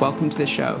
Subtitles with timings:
[0.00, 0.80] Welcome to the show.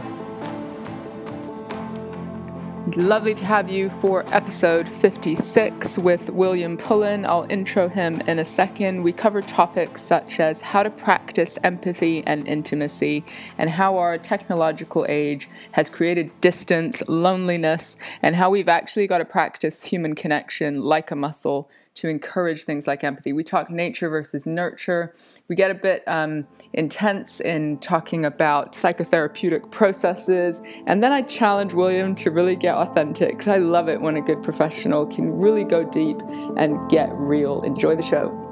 [2.96, 7.26] Lovely to have you for episode 56 with William Pullen.
[7.26, 9.02] I'll intro him in a second.
[9.02, 13.22] We cover topics such as how to practice empathy and intimacy,
[13.58, 19.26] and how our technological age has created distance, loneliness, and how we've actually got to
[19.26, 21.68] practice human connection like a muscle
[22.00, 23.34] to encourage things like empathy.
[23.34, 25.14] We talk nature versus nurture.
[25.48, 30.62] We get a bit um, intense in talking about psychotherapeutic processes.
[30.86, 34.22] And then I challenge William to really get authentic because I love it when a
[34.22, 36.16] good professional can really go deep
[36.56, 37.60] and get real.
[37.62, 38.49] Enjoy the show.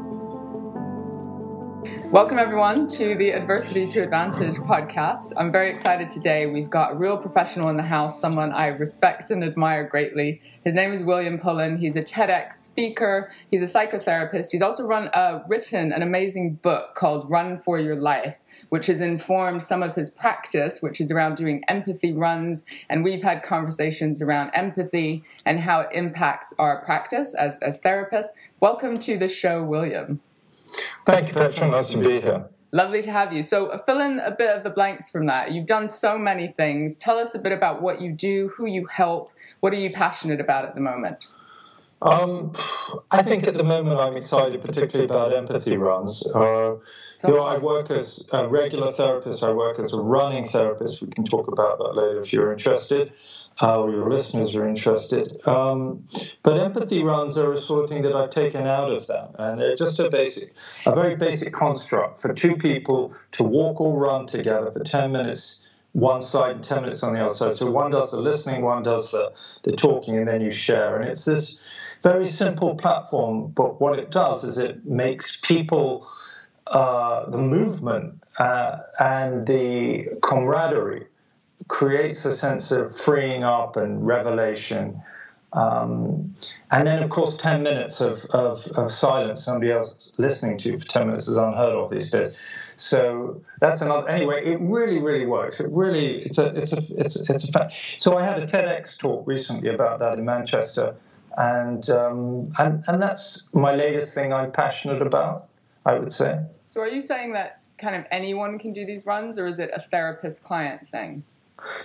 [2.11, 5.35] Welcome, everyone, to the Adversity to Advantage podcast.
[5.37, 6.47] I'm very excited today.
[6.47, 10.41] We've got a real professional in the house, someone I respect and admire greatly.
[10.65, 11.77] His name is William Pullen.
[11.77, 14.47] He's a TEDx speaker, he's a psychotherapist.
[14.53, 18.37] He's also run, uh, written an amazing book called Run for Your Life,
[18.71, 22.65] which has informed some of his practice, which is around doing empathy runs.
[22.89, 28.29] And we've had conversations around empathy and how it impacts our practice as, as therapists.
[28.61, 30.23] Welcome to the show, William.
[31.07, 31.69] Thank you, Petra.
[31.69, 32.47] Nice to be here.
[32.71, 33.43] Lovely to have you.
[33.43, 35.53] So, fill in a bit of the blanks from that.
[35.53, 36.99] You've done so many things.
[36.99, 40.41] Tell us a bit about what you do, who you help, what are you passionate
[40.41, 41.27] about at the moment?
[42.01, 42.53] Um,
[43.11, 46.25] I think at the moment I'm excited, particularly about empathy runs.
[46.33, 46.77] Uh,
[47.25, 49.43] you know, I work as a regular therapist.
[49.43, 51.03] I work as a running therapist.
[51.03, 53.13] We can talk about that later if you're interested
[53.59, 55.37] how your listeners are interested.
[55.47, 56.09] Um,
[56.45, 59.61] but empathy runs are a sort of thing that I've taken out of them, and
[59.61, 60.53] they're just a basic,
[60.87, 65.65] a very basic construct for two people to walk or run together for 10 minutes
[65.93, 67.55] one side and 10 minutes on the other side.
[67.55, 69.33] So one does the listening, one does the,
[69.65, 70.97] the talking, and then you share.
[70.97, 71.61] And it's this
[72.05, 76.07] very simple platform, but what it does is it makes people,
[76.69, 81.07] uh, the movement uh, and the camaraderie
[81.67, 85.03] creates a sense of freeing up and revelation.
[85.53, 86.35] Um,
[86.71, 90.79] and then, of course, 10 minutes of, of, of, silence, somebody else listening to you
[90.79, 92.37] for 10 minutes is unheard of these days.
[92.77, 94.09] So that's another.
[94.09, 95.59] Anyway, it really, really works.
[95.59, 97.75] It really, it's a, it's a, it's, a, it's a fact.
[97.99, 100.95] So I had a TEDx talk recently about that in Manchester,
[101.37, 105.49] and um, and and that's my latest thing I'm passionate about.
[105.87, 106.39] I would say.
[106.69, 109.71] So are you saying that kind of anyone can do these runs, or is it
[109.75, 111.25] a therapist client thing?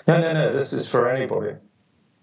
[0.08, 0.52] No, no, no.
[0.52, 1.56] This is for anybody.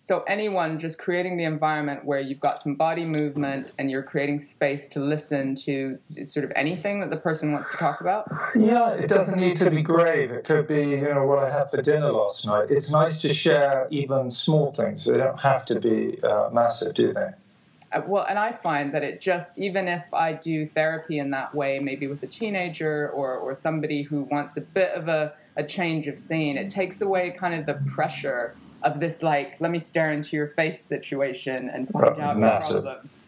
[0.03, 4.39] So anyone just creating the environment where you've got some body movement and you're creating
[4.39, 8.27] space to listen to sort of anything that the person wants to talk about?
[8.55, 10.31] Yeah, it doesn't need to be grave.
[10.31, 12.71] It could be, you know, what I had for dinner last night.
[12.71, 15.05] It's nice to share even small things.
[15.05, 17.29] They don't have to be uh, massive, do they?
[17.93, 21.55] Uh, well, and I find that it just, even if I do therapy in that
[21.55, 25.67] way, maybe with a teenager or, or somebody who wants a bit of a a
[25.67, 26.57] change of scene.
[26.57, 30.49] It takes away kind of the pressure of this like let me stare into your
[30.49, 32.83] face situation and find out massive.
[32.83, 33.19] problems.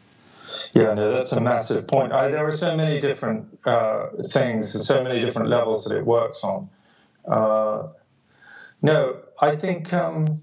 [0.75, 2.13] Yeah, no, that's a massive point.
[2.13, 6.43] I, there are so many different uh, things, so many different levels that it works
[6.43, 6.69] on.
[7.27, 7.89] Uh,
[8.81, 10.41] no, I think um,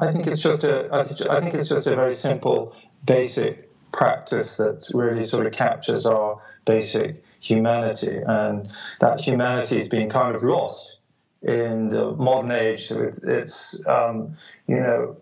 [0.00, 2.74] I think it's just a I think, I think it's just a very simple,
[3.04, 8.68] basic practice that really sort of captures our basic humanity, and
[9.00, 10.99] that humanity has been kind of lost
[11.42, 14.36] in the modern age with its, um,
[14.66, 15.16] you know,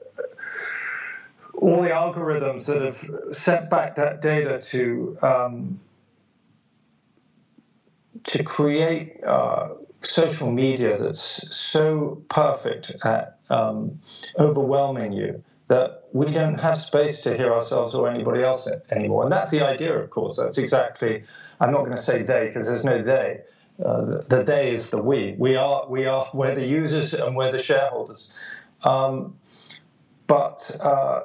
[1.54, 5.80] all the algorithms that have sent back that data to um,
[8.24, 9.70] to create uh,
[10.00, 14.00] social media that's so perfect at um,
[14.38, 19.24] overwhelming you that we don't have space to hear ourselves or anybody else anymore.
[19.24, 20.36] And that's the idea, of course.
[20.36, 21.24] That's exactly.
[21.60, 23.40] I'm not going to say they because there's no they
[23.78, 25.34] the they is the we.
[25.38, 28.30] We are we are we're the users and we're the shareholders.
[28.82, 29.36] Um,
[30.26, 31.22] but uh,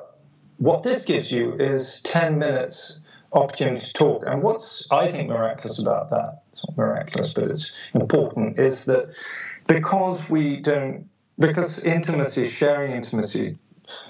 [0.57, 3.01] what this gives you is 10 minutes
[3.33, 4.23] opportunity to talk.
[4.25, 9.13] And what's I think miraculous about that, it's not miraculous, but it's important, is that
[9.67, 11.09] because we don't
[11.39, 13.57] because intimacy, sharing intimacy,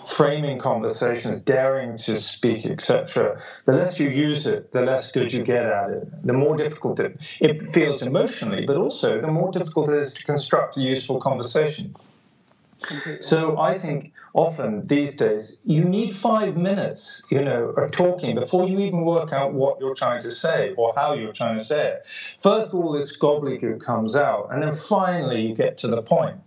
[0.06, 5.44] framing conversations, daring to speak, etc., the less you use it, the less good you
[5.44, 6.26] get at it.
[6.26, 10.24] The more difficult it, it feels emotionally, but also the more difficult it is to
[10.24, 11.96] construct a useful conversation.
[13.22, 18.68] So I think often these days you need five minutes, you know, of talking before
[18.68, 21.88] you even work out what you're trying to say or how you're trying to say
[21.94, 22.06] it.
[22.42, 26.38] First, all this gobbledygook comes out, and then finally you get to the point.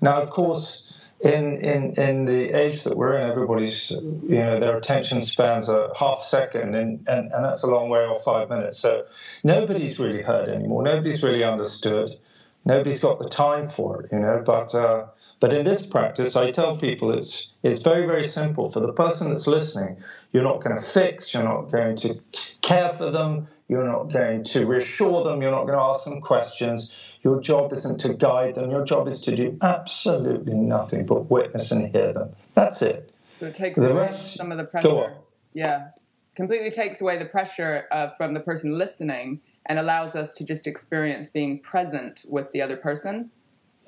[0.00, 0.87] Now, of course,
[1.20, 5.92] in, in, in the age that we're in, everybody's, you know, their attention spans are
[5.94, 8.78] half a second, and, and, and that's a long way off five minutes.
[8.78, 9.04] So
[9.42, 10.82] nobody's really heard anymore.
[10.82, 12.16] Nobody's really understood.
[12.64, 14.42] Nobody's got the time for it, you know.
[14.44, 15.06] But uh,
[15.40, 18.70] but in this practice, I tell people it's it's very very simple.
[18.70, 19.96] For the person that's listening,
[20.32, 22.16] you're not going to fix, you're not going to
[22.60, 26.20] care for them, you're not going to reassure them, you're not going to ask them
[26.20, 26.92] questions.
[27.28, 28.70] Your job isn't to guide them.
[28.70, 32.34] Your job is to do absolutely nothing but witness and hear them.
[32.54, 33.12] That's it.
[33.34, 35.14] So it takes the away rest, some of the pressure.
[35.52, 35.88] Yeah,
[36.34, 40.66] completely takes away the pressure uh, from the person listening and allows us to just
[40.66, 43.30] experience being present with the other person.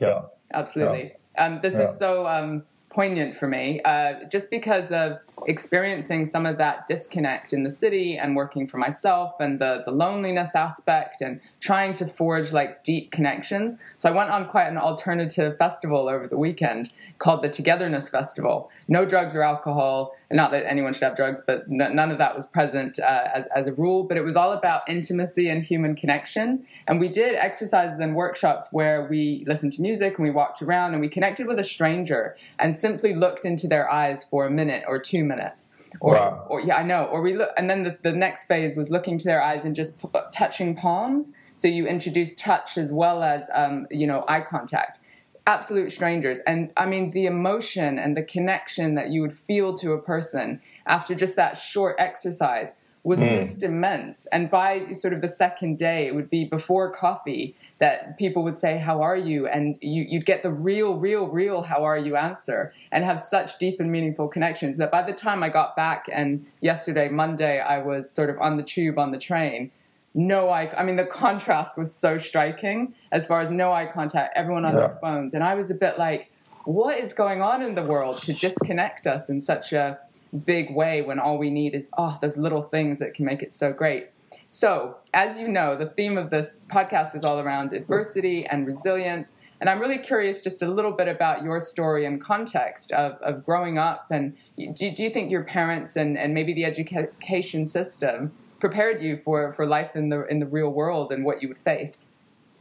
[0.01, 0.21] Yeah.
[0.53, 1.15] Absolutely.
[1.35, 1.47] Yeah.
[1.47, 1.89] Um, this yeah.
[1.89, 7.53] is so um, poignant for me, uh, just because of experiencing some of that disconnect
[7.53, 12.07] in the city and working for myself and the, the loneliness aspect and trying to
[12.07, 13.77] forge like deep connections.
[13.99, 18.71] So I went on quite an alternative festival over the weekend called the Togetherness Festival.
[18.89, 22.35] No drugs or alcohol, not that anyone should have drugs, but n- none of that
[22.35, 24.05] was present uh, as, as a rule.
[24.05, 26.65] But it was all about intimacy and human connection.
[26.87, 30.93] And we did exercises and workshops where we listened to music and we walked around
[30.93, 34.85] and we connected with a stranger and simply looked into their eyes for a minute
[34.87, 35.69] or two minutes.
[35.99, 36.47] Or, wow.
[36.49, 37.05] or yeah, I know.
[37.06, 39.75] Or we look, and then the, the next phase was looking to their eyes and
[39.75, 41.33] just p- touching palms.
[41.56, 45.00] So you introduce touch as well as um, you know eye contact.
[45.47, 49.93] Absolute strangers, and I mean the emotion and the connection that you would feel to
[49.93, 53.31] a person after just that short exercise was mm.
[53.31, 54.27] just immense.
[54.27, 58.57] And by sort of the second day, it would be before coffee that people would
[58.57, 59.47] say, How are you?
[59.47, 63.59] And you, would get the real, real, real how are you answer and have such
[63.59, 67.79] deep and meaningful connections that by the time I got back and yesterday, Monday, I
[67.79, 69.71] was sort of on the tube on the train.
[70.12, 74.37] No eye, I mean, the contrast was so striking as far as no eye contact,
[74.37, 74.81] everyone on yeah.
[74.81, 75.35] their phones.
[75.35, 76.31] And I was a bit like,
[76.65, 79.99] what is going on in the world to disconnect us in such a
[80.45, 83.51] big way when all we need is oh those little things that can make it
[83.51, 84.11] so great
[84.51, 89.35] so as you know the theme of this podcast is all around adversity and resilience
[89.61, 93.45] and i'm really curious just a little bit about your story and context of, of
[93.45, 94.37] growing up and
[94.75, 98.31] do, do you think your parents and, and maybe the education system
[98.61, 101.59] prepared you for, for life in the in the real world and what you would
[101.59, 102.07] face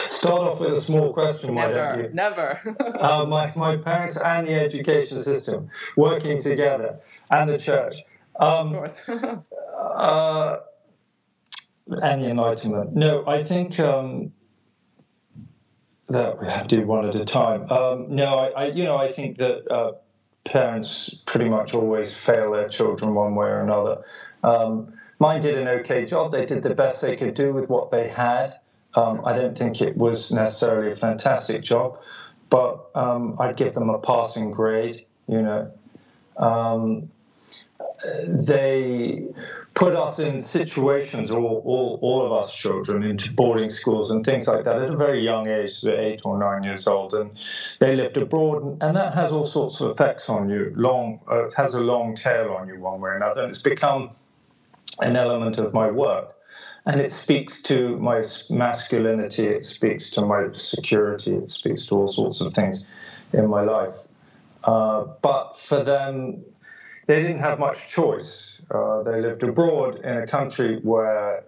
[0.08, 2.08] Start off with a small question, never?
[2.14, 2.76] Never.
[2.98, 6.98] uh, my, my parents and the education system working together,
[7.30, 7.96] and the church.
[8.40, 9.08] Um, of course.
[9.08, 10.56] uh,
[11.88, 12.96] and the Enlightenment.
[12.96, 14.32] No, I think um,
[16.08, 17.70] that we have to do one at a time.
[17.70, 19.92] Um, no, I, I, you know, I think that uh,
[20.46, 24.02] parents pretty much always fail their children one way or another.
[24.42, 26.32] Um, mine did an okay job.
[26.32, 28.54] They did the best they could do with what they had.
[28.94, 31.98] Um, I don't think it was necessarily a fantastic job,
[32.48, 35.04] but um, I'd give them a passing grade.
[35.28, 35.72] You know,
[36.38, 37.10] um,
[38.26, 39.24] they
[39.76, 44.48] put us in situations, all, all, all of us children, into boarding schools and things
[44.48, 47.30] like that at a very young age, eight or nine years old, and
[47.78, 50.72] they lived abroad, and that has all sorts of effects on you.
[50.74, 53.62] Long, uh, it has a long tail on you one way or another, and it's
[53.62, 54.10] become
[55.00, 56.32] an element of my work
[56.86, 62.06] and it speaks to my masculinity, it speaks to my security, it speaks to all
[62.06, 62.86] sorts of things
[63.32, 63.96] in my life.
[64.62, 66.44] Uh, but for them,
[67.06, 68.62] they didn't have much choice.
[68.70, 71.44] Uh, they lived abroad in a country where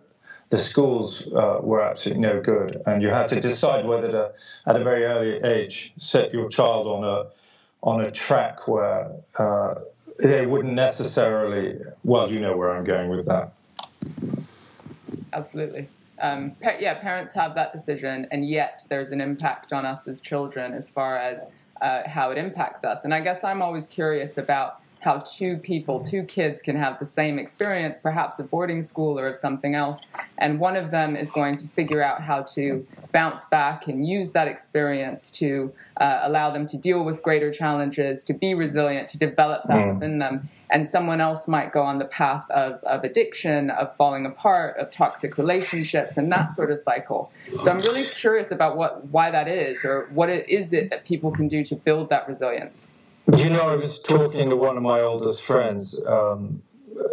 [0.50, 4.32] the schools uh, were absolutely no good, and you had to decide whether to,
[4.66, 7.26] at a very early age, set your child on a
[7.82, 9.74] on a track where uh,
[10.18, 11.78] they wouldn't necessarily.
[12.02, 13.52] Well, you know where I'm going with that
[15.32, 15.88] absolutely.
[16.20, 20.72] Um, yeah, parents have that decision, and yet there's an impact on us as children
[20.72, 21.46] as far as
[21.80, 23.04] uh, how it impacts us.
[23.04, 27.04] And I guess I'm always curious about how two people, two kids, can have the
[27.04, 30.04] same experience, perhaps of boarding school or of something else,
[30.38, 34.32] and one of them is going to figure out how to bounce back and use
[34.32, 39.18] that experience to uh, allow them to deal with greater challenges, to be resilient, to
[39.18, 39.94] develop that mm.
[39.94, 40.48] within them.
[40.70, 44.90] And someone else might go on the path of, of addiction, of falling apart, of
[44.90, 47.32] toxic relationships, and that sort of cycle.
[47.62, 51.06] So I'm really curious about what why that is, or what it is it that
[51.06, 52.86] people can do to build that resilience.
[53.36, 56.62] You know, I was talking to one of my oldest friends um,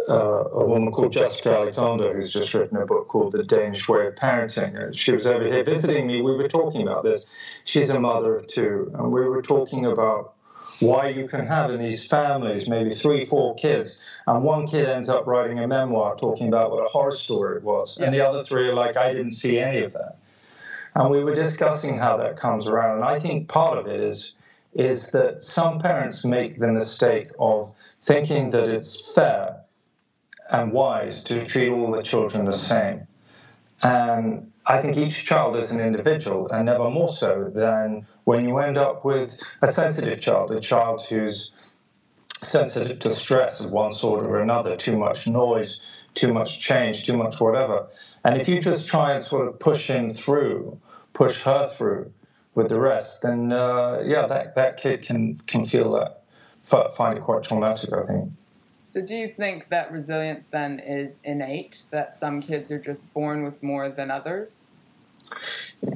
[0.08, 4.06] uh, a woman called Jessica Alexander, who's just written a book called The Danish Way
[4.06, 4.96] of Parenting.
[4.96, 6.22] She was over here visiting me.
[6.22, 7.26] We were talking about this.
[7.66, 10.32] She's a mother of two, and we were talking about
[10.80, 15.10] why you can have in these families maybe three, four kids, and one kid ends
[15.10, 18.42] up writing a memoir talking about what a horror story it was, and the other
[18.42, 20.16] three are like, I didn't see any of that.
[20.94, 24.32] And we were discussing how that comes around, and I think part of it is
[24.76, 29.56] is that some parents make the mistake of thinking that it's fair
[30.50, 33.06] and wise to treat all the children the same.
[33.82, 38.58] And I think each child is an individual, and never more so than when you
[38.58, 41.52] end up with a sensitive child, a child who's
[42.42, 45.80] sensitive to stress of one sort or another, too much noise,
[46.14, 47.86] too much change, too much whatever.
[48.24, 50.78] And if you just try and sort of push him through,
[51.14, 52.12] push her through
[52.56, 56.22] with the rest, then uh, yeah, that, that kid can, can feel that,
[56.96, 58.32] find it quite traumatic, I think.
[58.88, 63.44] So, do you think that resilience then is innate, that some kids are just born
[63.44, 64.58] with more than others?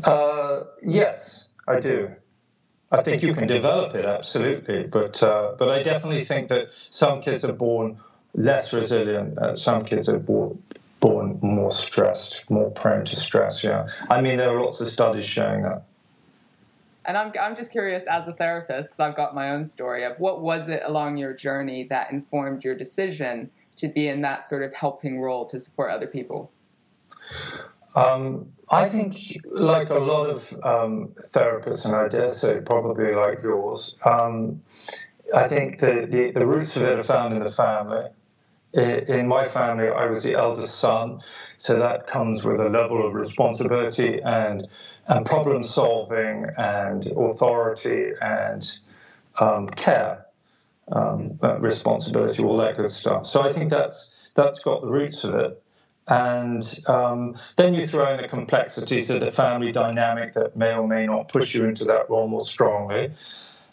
[0.05, 2.11] Uh, yes, I do.
[2.93, 7.23] I think you can develop it absolutely, but uh, but I definitely think that some
[7.23, 7.99] kids are born
[8.35, 10.61] less resilient, and some kids are born
[10.99, 13.63] born more stressed, more prone to stress.
[13.63, 15.85] Yeah, I mean there are lots of studies showing that.
[17.07, 20.19] And I'm, I'm just curious as a therapist, because I've got my own story of
[20.19, 24.63] what was it along your journey that informed your decision to be in that sort
[24.63, 26.53] of helping role to support other people?
[27.97, 29.17] Um, I think,
[29.47, 34.63] like a lot of um, therapists, and I dare say probably like yours, um,
[35.35, 38.09] I think the, the, the, roots of it are found in the family.
[38.73, 41.21] In my family, I was the eldest son,
[41.59, 44.69] so that comes with a level of responsibility and
[45.11, 48.79] and problem solving and authority and
[49.41, 50.25] um, care,
[50.93, 53.27] um, responsibility, all that good stuff.
[53.27, 55.63] So I think that's that's got the roots of it.
[56.07, 60.87] And um, then you throw in the complexities of the family dynamic that may or
[60.87, 63.13] may not push you into that role more strongly.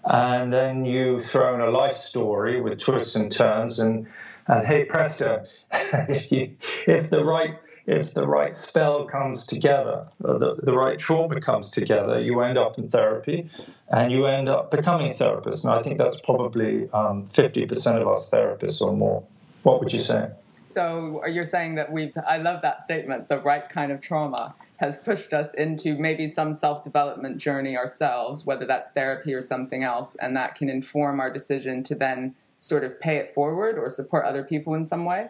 [0.05, 4.07] And then you throw in a life story with twists and turns, and,
[4.47, 6.55] and hey presto, if, you,
[6.87, 7.55] if the right
[7.87, 12.77] if the right spell comes together, the, the right trauma comes together, you end up
[12.77, 13.49] in therapy
[13.89, 15.63] and you end up becoming a therapist.
[15.63, 19.23] And I think that's probably um, 50% of us therapists or more.
[19.63, 20.29] What would you say?
[20.65, 24.97] So you're saying that we've, I love that statement, the right kind of trauma has
[24.97, 30.15] pushed us into maybe some self development journey ourselves, whether that's therapy or something else,
[30.17, 34.25] and that can inform our decision to then sort of pay it forward or support
[34.25, 35.29] other people in some way?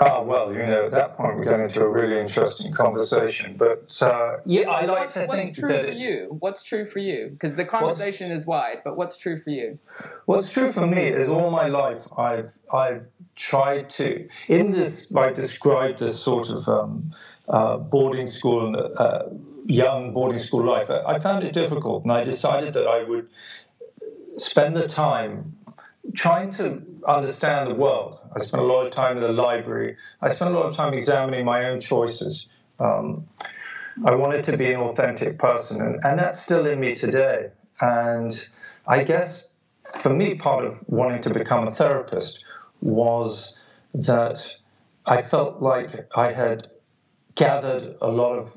[0.00, 3.56] Oh, well, you know, at that point we get into a really interesting conversation.
[3.56, 6.36] But uh, yeah, I like what's, to what's think true that for you?
[6.38, 7.30] What's true for you?
[7.32, 9.78] Because the conversation is wide, but what's true for you?
[10.26, 15.32] What's true for me is all my life I've I've tried to in this I
[15.32, 17.12] described this sort of um,
[17.48, 19.22] uh, boarding school, uh,
[19.64, 20.90] young boarding school life.
[20.90, 23.28] I found it difficult, and I decided that I would
[24.36, 25.56] spend the time
[26.14, 28.20] trying to understand the world.
[28.34, 29.96] I spent a lot of time in the library.
[30.20, 32.48] I spent a lot of time examining my own choices.
[32.78, 33.28] Um,
[34.04, 37.50] I wanted to be an authentic person, and, and that's still in me today.
[37.80, 38.48] And
[38.86, 39.54] I guess
[40.00, 42.44] for me, part of wanting to become a therapist
[42.80, 43.54] was
[43.94, 44.54] that
[45.06, 46.68] I felt like I had
[47.34, 48.52] gathered a lot of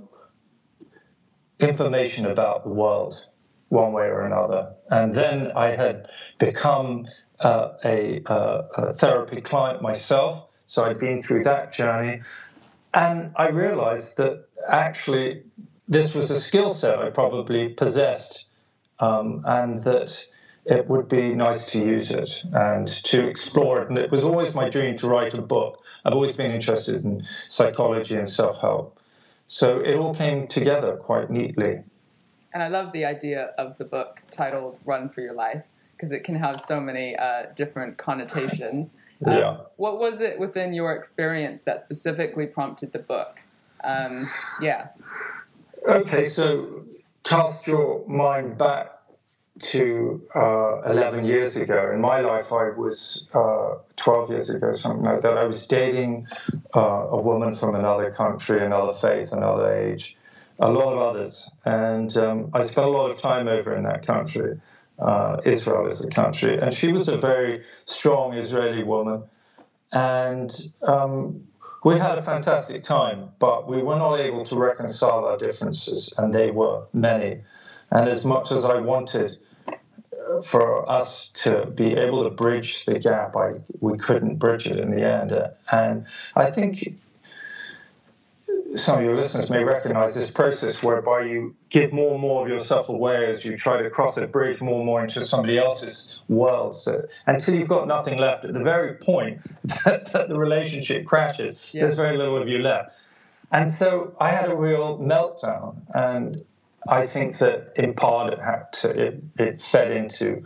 [1.59, 3.27] information about the world
[3.71, 4.73] one way or another.
[4.89, 6.09] And then I had
[6.39, 7.07] become
[7.39, 12.21] uh, a, uh, a, therapy client myself, so I'd been through that journey.
[12.93, 15.43] And I realized that actually
[15.87, 18.45] this was a skill set I probably possessed,
[18.99, 20.21] um, and that
[20.65, 23.89] it would be nice to use it and to explore it.
[23.89, 25.79] And it was always my dream to write a book.
[26.03, 28.99] I've always been interested in psychology and self help.
[29.47, 31.83] So it all came together quite neatly.
[32.53, 35.63] And I love the idea of the book titled Run for Your Life
[35.95, 38.95] because it can have so many uh, different connotations.
[39.23, 39.57] Um, yeah.
[39.75, 43.39] What was it within your experience that specifically prompted the book?
[43.83, 44.27] Um,
[44.59, 44.87] yeah.
[45.87, 46.83] Okay, so
[47.23, 49.01] cast your mind back
[49.59, 51.91] to uh, 11 years ago.
[51.93, 55.37] In my life, I was uh, 12 years ago, something like that.
[55.37, 56.27] I was dating
[56.75, 56.79] uh,
[57.11, 60.17] a woman from another country, another faith, another age,
[60.61, 61.49] a lot of others.
[61.65, 64.61] And um, I spent a lot of time over in that country
[64.99, 66.59] uh, Israel as a country.
[66.59, 69.23] And she was a very strong Israeli woman.
[69.91, 71.47] And um,
[71.83, 76.33] we had a fantastic time, but we were not able to reconcile our differences, and
[76.33, 77.41] they were many.
[77.89, 79.37] And as much as I wanted
[80.45, 84.91] for us to be able to bridge the gap, I, we couldn't bridge it in
[84.91, 85.33] the end.
[85.71, 86.99] And I think
[88.75, 92.49] some of your listeners may recognize this process whereby you give more and more of
[92.49, 96.21] yourself away as you try to cross a bridge more and more into somebody else's
[96.29, 96.75] world.
[96.75, 99.41] So until you've got nothing left, at the very point
[99.85, 101.81] that, that the relationship crashes, yeah.
[101.81, 102.91] there's very little of you left.
[103.51, 106.41] And so I had a real meltdown, and
[106.87, 110.43] I think that in part it had to, it, it fed into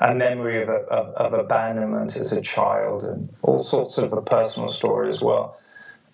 [0.00, 4.20] a memory of, a, of, of abandonment as a child and all sorts of a
[4.20, 5.56] personal story as well.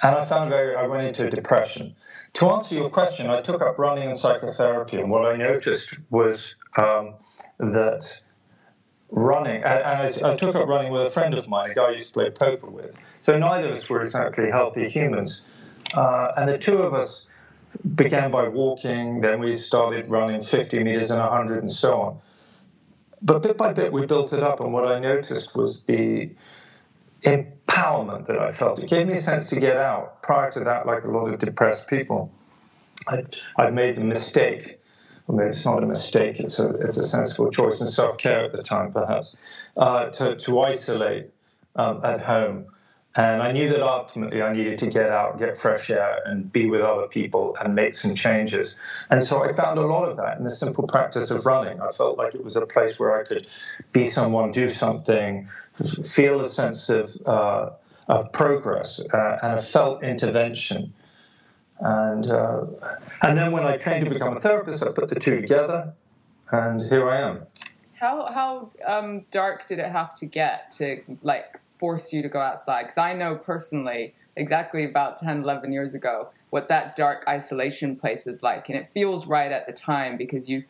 [0.02, 1.94] And I found very, I went into a depression.
[2.34, 6.56] To answer your question, I took up running and psychotherapy, and what I noticed was
[6.76, 7.14] um,
[7.58, 8.20] that
[9.10, 11.90] running, and I, I, took up running with a friend of mine, a guy I
[11.92, 12.96] used to play poker with.
[13.20, 15.42] So neither of us were exactly healthy humans.
[15.94, 17.26] Uh, and the two of us
[17.94, 22.18] began by walking, then we started running 50 meters and 100 and so on.
[23.20, 26.30] But bit by bit, we built it up, and what I noticed was the
[27.24, 28.82] empowerment that I felt.
[28.82, 30.22] It gave me a sense to get out.
[30.22, 32.32] Prior to that, like a lot of depressed people,
[33.08, 34.78] I'd, I'd made the mistake.
[35.26, 38.44] Well, maybe it's not a mistake, it's a, it's a sensible choice in self care
[38.44, 39.36] at the time, perhaps,
[39.76, 41.30] uh, to, to isolate
[41.76, 42.66] um, at home
[43.14, 46.66] and I knew that ultimately I needed to get out, get fresh air, and be
[46.66, 48.74] with other people and make some changes.
[49.10, 51.80] And so I found a lot of that in the simple practice of running.
[51.80, 53.46] I felt like it was a place where I could
[53.92, 55.46] be someone, do something,
[56.04, 57.70] feel a sense of, uh,
[58.08, 60.94] of progress uh, and a felt intervention.
[61.80, 62.64] And, uh,
[63.20, 65.92] and then when I trained to become a therapist, I put the two together,
[66.50, 67.42] and here I am.
[67.92, 72.38] How, how um, dark did it have to get to like force you to go
[72.38, 72.82] outside.
[72.82, 78.28] Because I know personally, exactly about 10, 11 years ago, what that dark isolation place
[78.28, 78.68] is like.
[78.68, 80.62] And it feels right at the time because you,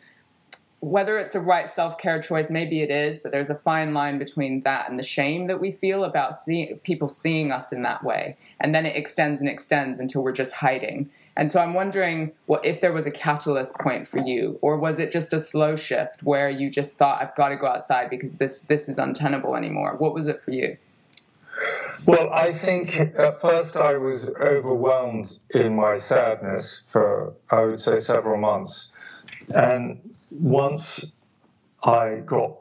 [0.81, 4.19] whether it's a right self care choice, maybe it is, but there's a fine line
[4.19, 8.03] between that and the shame that we feel about seeing people seeing us in that
[8.03, 8.39] way.
[8.59, 11.11] And then it extends and extends until we're just hiding.
[11.37, 14.99] And so I'm wondering what if there was a catalyst point for you, or was
[14.99, 18.37] it just a slow shift where you just thought, I've got to go outside because
[18.37, 19.97] this this is untenable anymore?
[19.99, 20.79] What was it for you?
[22.05, 27.97] Well, I think at first I was overwhelmed in my sadness for, I would say,
[27.97, 28.91] several months.
[29.55, 31.05] And once
[31.85, 32.59] I got,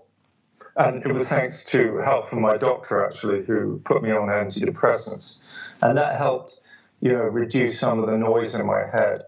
[0.76, 5.40] and it was thanks to help from my doctor actually, who put me on antidepressants.
[5.82, 6.60] And that helped,
[7.00, 9.24] you know, reduce some of the noise in my head.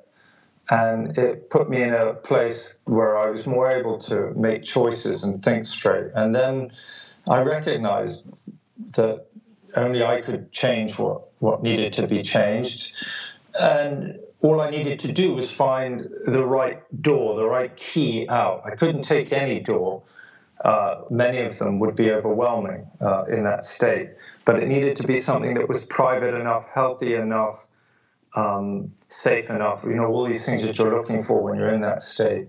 [0.69, 5.23] And it put me in a place where I was more able to make choices
[5.23, 6.11] and think straight.
[6.15, 6.71] And then
[7.27, 8.31] I recognized
[8.95, 9.25] that
[9.75, 12.93] only I could change what, what needed to be changed.
[13.59, 18.63] And all I needed to do was find the right door, the right key out.
[18.65, 20.03] I couldn't take any door.
[20.63, 24.09] Uh, many of them would be overwhelming uh, in that state.
[24.45, 27.67] But it needed to be something that was private enough, healthy enough,
[28.35, 29.83] um, safe enough.
[29.83, 32.47] You know, all these things that you're looking for when you're in that state.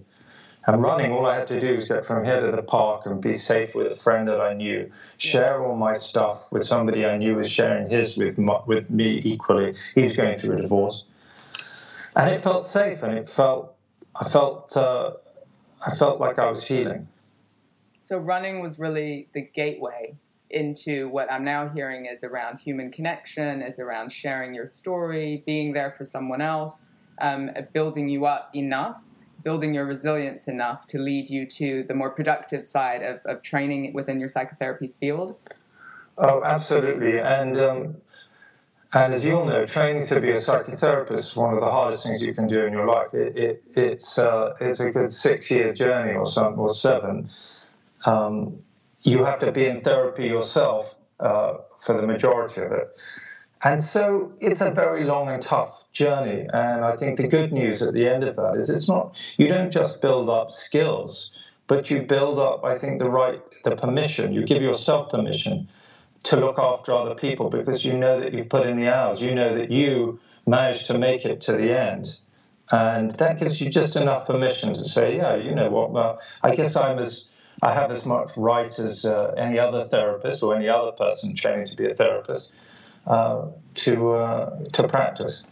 [0.66, 3.20] And running, all I had to do was get from here to the park and
[3.20, 7.18] be safe with a friend that I knew, share all my stuff with somebody I
[7.18, 9.74] knew was sharing his with with me equally.
[9.94, 11.04] He was going through a divorce,
[12.16, 13.76] and it felt safe, and it felt
[14.16, 15.12] I felt uh,
[15.86, 17.08] I felt like I was healing.
[18.00, 20.16] So running was really the gateway
[20.48, 25.74] into what I'm now hearing is around human connection, is around sharing your story, being
[25.74, 26.88] there for someone else,
[27.20, 29.02] um, building you up enough
[29.44, 33.92] building your resilience enough to lead you to the more productive side of, of training
[33.92, 35.36] within your psychotherapy field?
[36.18, 37.18] Oh, absolutely.
[37.18, 37.96] And um,
[38.94, 42.04] and as you all know, training to be a psychotherapist is one of the hardest
[42.04, 43.12] things you can do in your life.
[43.12, 47.28] It, it, it's, uh, it's a good six year journey or, some, or seven.
[48.04, 48.60] Um,
[49.02, 52.96] you have to be in therapy yourself uh, for the majority of it.
[53.64, 56.46] And so it's a very long and tough journey.
[56.52, 59.48] And I think the good news at the end of that is it's not, you
[59.48, 61.32] don't just build up skills,
[61.66, 64.34] but you build up, I think, the right, the permission.
[64.34, 65.66] You give yourself permission
[66.24, 69.22] to look after other people because you know that you've put in the hours.
[69.22, 72.18] You know that you managed to make it to the end.
[72.70, 76.54] And that gives you just enough permission to say, yeah, you know what, well, I
[76.54, 77.28] guess I'm as,
[77.62, 81.66] I have as much right as uh, any other therapist or any other person training
[81.66, 82.52] to be a therapist
[83.06, 85.42] uh, to uh, to practice.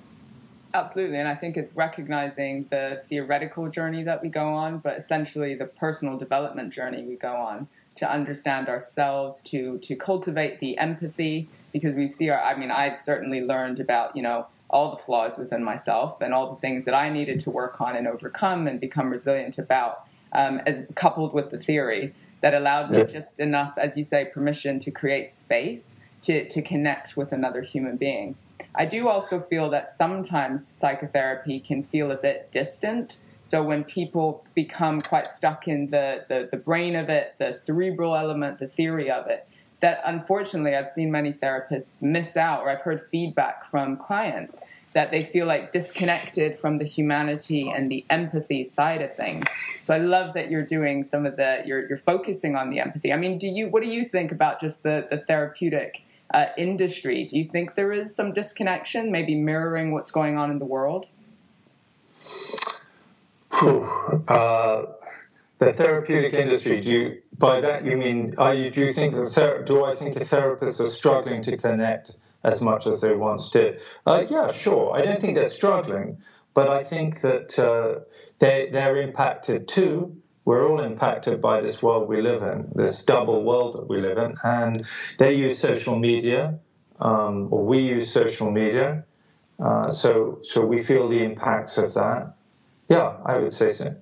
[0.75, 5.55] Absolutely, and I think it's recognizing the theoretical journey that we go on, but essentially
[5.55, 11.49] the personal development journey we go on to understand ourselves, to to cultivate the empathy,
[11.73, 12.43] because we see our.
[12.43, 16.55] I mean, I certainly learned about you know all the flaws within myself and all
[16.55, 20.05] the things that I needed to work on and overcome and become resilient about.
[20.35, 23.05] um, as coupled with the theory that allowed me Yeah.
[23.05, 27.97] just enough, as you say, permission to create space to, to connect with another human
[27.97, 28.37] being.
[28.75, 33.19] I do also feel that sometimes psychotherapy can feel a bit distant.
[33.43, 38.17] So when people become quite stuck in the, the, the brain of it, the cerebral
[38.17, 39.49] element, the theory of it,
[39.81, 44.59] that unfortunately I've seen many therapists miss out, or I've heard feedback from clients
[44.93, 49.47] that they feel like disconnected from the humanity and the empathy side of things.
[49.81, 53.13] So I love that you're doing some of the you're you're focusing on the empathy.
[53.13, 57.25] I mean, do you what do you think about just the the therapeutic uh, industry?
[57.25, 61.07] Do you think there is some disconnection, maybe mirroring what's going on in the world?
[64.29, 64.87] Uh,
[65.59, 66.81] the therapeutic industry.
[66.81, 68.35] Do you by that you mean?
[68.39, 68.71] Are you?
[68.71, 72.61] Do you think the ther- Do I think the therapists are struggling to connect as
[72.61, 73.81] much as they once did?
[74.07, 74.95] Uh, yeah, sure.
[74.97, 76.19] I don't think they're struggling,
[76.55, 78.01] but I think that uh,
[78.39, 80.17] they they're impacted too.
[80.45, 84.19] We're all impacted by this world we live in, this double world that we live
[84.19, 84.85] in, and
[85.19, 86.59] they use social media,
[87.01, 89.05] um, or we use social media.
[89.63, 92.35] Uh, so, so we feel the impacts of that.
[92.89, 93.95] Yeah, I would say so.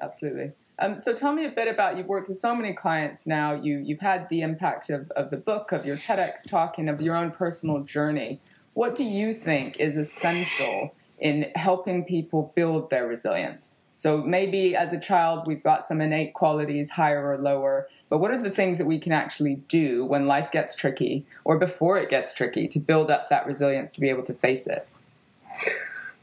[0.00, 0.52] Absolutely.
[0.78, 3.54] Um, so tell me a bit about you've worked with so many clients now.
[3.54, 7.00] You you've had the impact of, of the book, of your TEDx talk, and of
[7.00, 8.40] your own personal journey.
[8.74, 13.76] What do you think is essential in helping people build their resilience?
[13.94, 17.88] So maybe as a child we've got some innate qualities, higher or lower.
[18.08, 21.58] But what are the things that we can actually do when life gets tricky or
[21.58, 24.86] before it gets tricky to build up that resilience to be able to face it?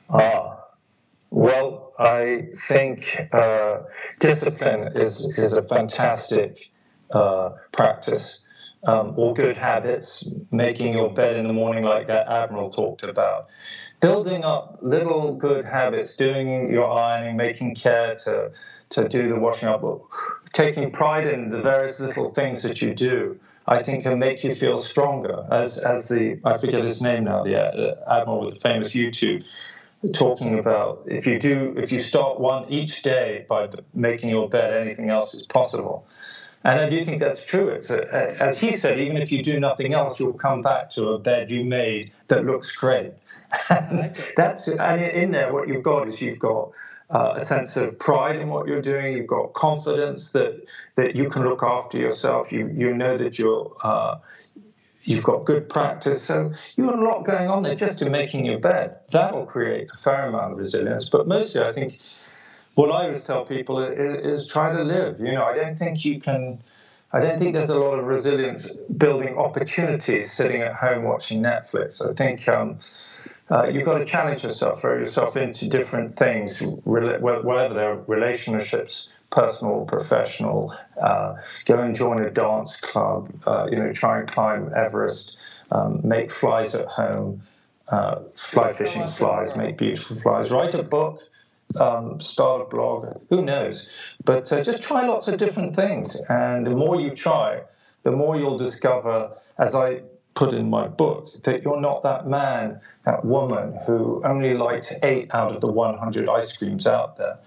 [0.10, 0.58] Ah,
[1.30, 3.84] well, I think uh,
[4.20, 6.70] discipline is is a fantastic
[7.12, 8.40] uh, practice.
[8.84, 13.48] Um, or good habits, making your bed in the morning, like that Admiral talked about.
[14.00, 18.52] Building up little good habits, doing your ironing, making care to,
[18.90, 19.84] to do the washing up,
[20.54, 24.56] taking pride in the various little things that you do, I think can make you
[24.56, 25.46] feel stronger.
[25.52, 29.46] As, as the, I forget his name now, the uh, Admiral with the famous YouTube
[30.14, 34.74] talking about if you do if you start one each day by making your bed
[34.74, 36.08] anything else is possible
[36.64, 39.60] and i do think that's true it's a, as he said even if you do
[39.60, 43.14] nothing else you'll come back to a bed you made that looks great
[43.70, 46.72] and that's and in there what you've got is you've got
[47.12, 49.18] uh, a sense of pride in what you're doing.
[49.18, 50.64] You've got confidence that
[50.96, 52.52] that you can look after yourself.
[52.52, 54.20] You you know that you're uh,
[55.04, 56.24] you've got good practice.
[56.24, 58.98] So you've got a lot going on there just in making your bed.
[59.12, 61.10] That'll create a fair amount of resilience.
[61.10, 62.00] But mostly, I think
[62.76, 65.20] what I always tell people is, is try to live.
[65.20, 66.60] You know, I don't think you can.
[67.14, 72.02] I don't think there's a lot of resilience building opportunities sitting at home watching Netflix.
[72.10, 72.78] I think um,
[73.50, 79.84] uh, you've got to challenge yourself, throw yourself into different things, whatever they're relationships, personal,
[79.86, 80.74] professional.
[81.02, 83.30] Uh, go and join a dance club.
[83.46, 85.38] Uh, you know, try and climb Everest.
[85.72, 87.42] Um, make flies at home.
[87.90, 89.58] Uh, fly fishing flies.
[89.58, 90.50] Make beautiful flies.
[90.50, 91.20] Write a book.
[91.80, 93.18] Um, start a blog.
[93.30, 93.88] Who knows?
[94.26, 97.62] But uh, just try lots of different things, and the more you try,
[98.04, 99.32] the more you'll discover.
[99.58, 100.02] As I
[100.34, 105.30] put in my book that you're not that man, that woman who only likes eight
[105.34, 107.38] out of the 100 ice creams out there,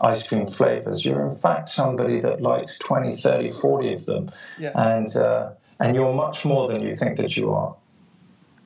[0.00, 1.04] ice cream flavors.
[1.04, 4.30] You're in fact somebody that likes 20, 30, 40 of them.
[4.58, 4.72] Yeah.
[4.74, 7.74] And, uh, and you're much more than you think that you are.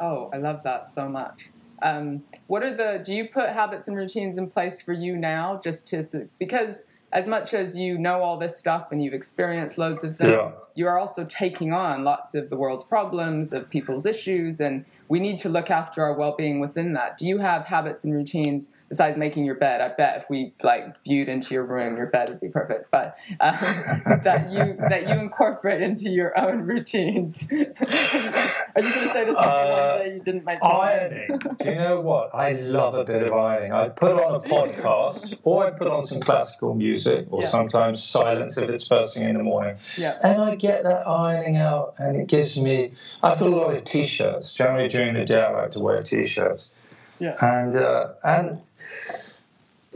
[0.00, 1.50] Oh, I love that so much.
[1.82, 5.60] Um, what are the, do you put habits and routines in place for you now
[5.62, 10.04] just to, because as much as you know all this stuff and you've experienced loads
[10.04, 10.50] of things, Yeah.
[10.74, 15.18] you are also taking on lots of the world's problems, of people's issues, and we
[15.18, 17.16] need to look after our well-being within that.
[17.16, 19.80] Do you have habits and routines besides making your bed?
[19.80, 22.90] I bet if we like viewed into your room, your bed would be perfect.
[22.90, 23.54] But um,
[24.24, 27.48] that you that you incorporate into your own routines.
[28.78, 30.58] are you going to say this was Uh, you didn't make?
[30.62, 31.38] Ironing.
[31.58, 32.34] Do you know what?
[32.34, 33.72] I love a bit of ironing.
[33.72, 37.48] I put on a podcast, or I put on some classical music, or Yeah.
[37.48, 39.76] sometimes silence if it's first thing in the morning.
[39.96, 40.18] Yeah.
[40.22, 42.92] And I get that ironing out, and it gives me.
[43.22, 44.54] I've got a lot of t-shirts.
[44.54, 46.70] Generally during the day, I like to wear t-shirts,
[47.18, 47.36] Yeah.
[47.40, 48.60] and uh, and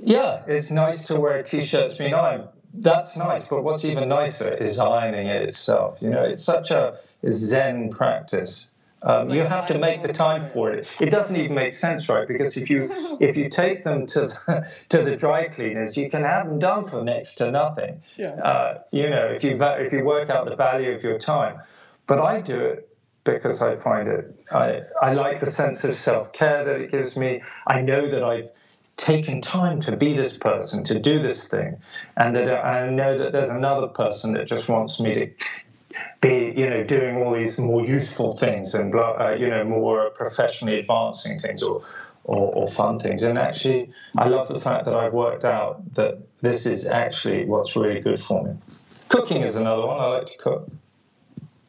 [0.02, 2.48] yeah, it's nice to wear t-shirts being ironed.
[2.74, 5.98] That's nice, but what's even nicer is ironing it itself.
[6.00, 6.96] You know, it's such a
[7.30, 8.68] Zen practice.
[9.04, 10.88] Um, you have to make the time for it.
[11.00, 12.26] It doesn't even make sense, right?
[12.26, 12.88] Because if you
[13.20, 16.88] if you take them to the, to the dry cleaners, you can have them done
[16.88, 18.02] for next to nothing.
[18.16, 18.34] Yeah.
[18.34, 21.60] Uh, you know, if you if you work out the value of your time,
[22.06, 22.88] but I do it
[23.24, 24.44] because I find it.
[24.50, 27.42] I I like the sense of self care that it gives me.
[27.66, 28.50] I know that I've
[28.96, 31.76] taken time to be this person, to do this thing,
[32.16, 35.30] and that I know that there's another person that just wants me to
[36.20, 40.78] be, you know, doing all these more useful things and, uh, you know, more professionally
[40.78, 41.82] advancing things or,
[42.24, 43.22] or, or, fun things.
[43.22, 47.74] And actually, I love the fact that I've worked out that this is actually what's
[47.76, 48.54] really good for me.
[49.08, 50.00] Cooking is another one.
[50.00, 50.68] I like to cook.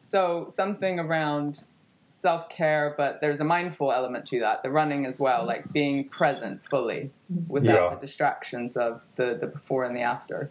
[0.04, 1.64] So something around
[2.08, 4.62] self care, but there's a mindful element to that.
[4.62, 7.10] The running as well, like being present fully
[7.48, 7.94] without yeah.
[7.94, 10.50] the distractions of the, the before and the after.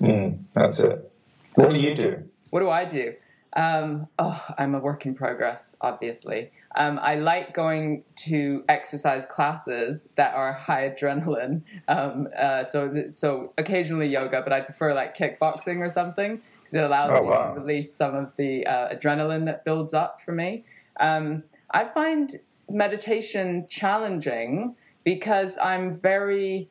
[0.00, 1.10] Mm, that's it.
[1.54, 2.22] What do you do?
[2.50, 3.14] What do I do?
[3.56, 6.50] Um, oh, I'm a work in progress, obviously.
[6.76, 11.62] Um, I like going to exercise classes that are high adrenaline.
[11.88, 16.84] Um, uh, so, so occasionally yoga, but I prefer like kickboxing or something because it
[16.84, 17.54] allows oh, me wow.
[17.54, 20.64] to release some of the uh, adrenaline that builds up for me.
[21.00, 26.68] Um, I find meditation challenging because I'm very,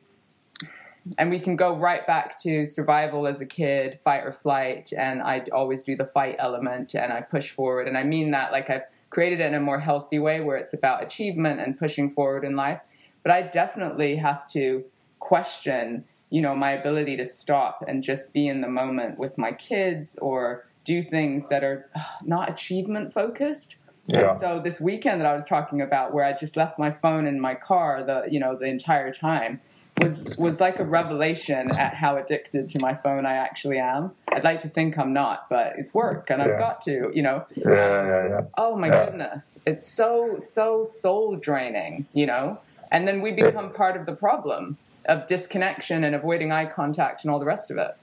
[1.18, 5.22] and we can go right back to survival as a kid, fight or flight, and
[5.22, 7.88] I always do the fight element and I push forward.
[7.88, 10.72] And I mean that like I've created it in a more healthy way where it's
[10.72, 12.80] about achievement and pushing forward in life.
[13.22, 14.84] But I definitely have to
[15.20, 19.52] question, you know, my ability to stop and just be in the moment with my
[19.52, 24.30] kids or do things that are uh, not achievement focused yeah.
[24.30, 27.26] And so this weekend that I was talking about, where I just left my phone
[27.26, 29.60] in my car the you know the entire time,
[30.00, 34.12] was was like a revelation at how addicted to my phone I actually am.
[34.28, 36.52] I'd like to think I'm not, but it's work, and yeah.
[36.52, 37.44] I've got to, you know.
[37.54, 38.40] Yeah, yeah, yeah.
[38.56, 39.06] Oh my yeah.
[39.06, 42.60] goodness, it's so so soul draining, you know.
[42.90, 47.30] And then we become part of the problem of disconnection and avoiding eye contact and
[47.30, 47.96] all the rest of it.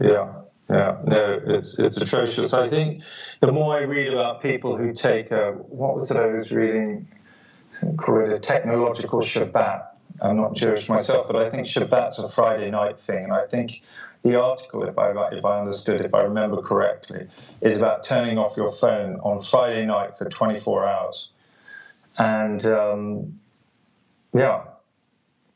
[0.00, 0.32] Yeah,
[0.68, 2.52] yeah, no, it's it's atrocious.
[2.52, 3.02] I think
[3.40, 7.08] the more I read about people who take a what was it I was reading,
[7.96, 9.86] call it a technological Shabbat.
[10.20, 13.82] I'm not Jewish myself, but I think Shabbat's a Friday night thing, and I think
[14.22, 17.28] the article, if I if I understood, if I remember correctly,
[17.60, 21.28] is about turning off your phone on Friday night for 24 hours,
[22.18, 23.40] and um,
[24.34, 24.64] yeah,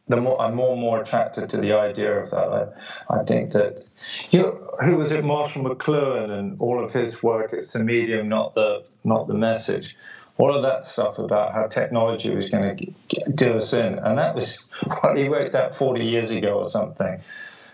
[0.09, 2.75] the more I'm more and more attracted to the idea of that.
[3.09, 3.89] I, I think that
[4.31, 7.53] you know, who was it, Marshall McLuhan, and all of his work.
[7.53, 9.97] It's the medium, not the not the message.
[10.41, 14.35] All of that stuff about how technology was going to do us in, and that
[14.35, 14.57] was
[15.01, 17.21] what he wrote that 40 years ago or something.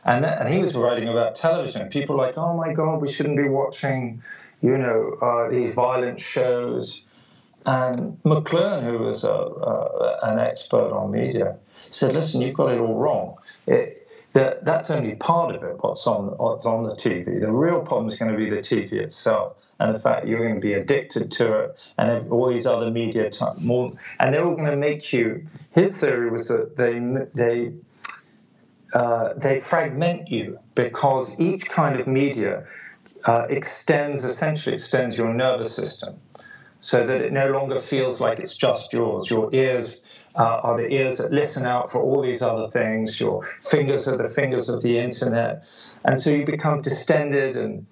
[0.05, 1.89] And that, and he was writing about television.
[1.89, 4.23] People like, oh my God, we shouldn't be watching,
[4.63, 7.03] you know, uh, these violent shows.
[7.67, 11.57] And McLuhan, who was a, uh, an expert on media,
[11.91, 13.37] said, listen, you've got it all wrong.
[13.67, 13.96] It,
[14.37, 17.41] that, that's only part of it, what's on, what's on the TV.
[17.41, 20.61] The real problem is going to be the TV itself and the fact you're going
[20.61, 24.55] to be addicted to it and all these other media type more and they're all
[24.55, 26.99] going to make you his theory was that they
[27.35, 27.73] they
[28.95, 32.65] uh, they fragment you because each kind of media
[33.25, 36.19] uh, extends essentially extends your nervous system
[36.79, 40.01] so that it no longer feels like it's just yours your ears
[40.37, 43.19] uh, are the ears that listen out for all these other things.
[43.21, 45.65] Your fingers are the fingers of the internet.
[46.05, 47.87] And so you become distended and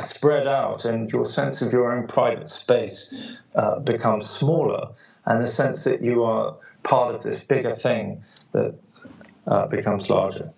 [0.00, 3.12] spread out, and your sense of your own private space
[3.54, 4.88] uh, becomes smaller.
[5.26, 8.74] And the sense that you are part of this bigger thing that
[9.46, 10.50] uh, becomes larger.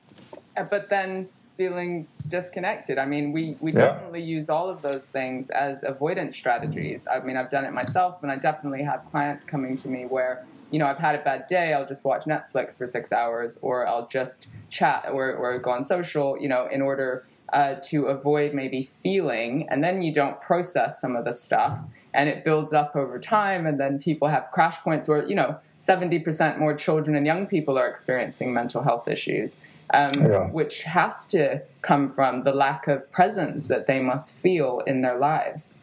[0.56, 2.98] Uh, but then feeling disconnected.
[2.98, 3.86] I mean, we, we yeah.
[3.86, 7.06] definitely use all of those things as avoidance strategies.
[7.06, 10.44] I mean, I've done it myself, and I definitely have clients coming to me where
[10.74, 13.86] you know, I've had a bad day, I'll just watch Netflix for six hours, or
[13.86, 18.54] I'll just chat or, or go on social, you know, in order uh, to avoid
[18.54, 21.78] maybe feeling, and then you don't process some of the stuff,
[22.12, 25.56] and it builds up over time, and then people have crash points where you know
[25.78, 29.58] 70% more children and young people are experiencing mental health issues,
[29.92, 30.48] um, yeah.
[30.50, 35.18] which has to come from the lack of presence that they must feel in their
[35.20, 35.76] lives.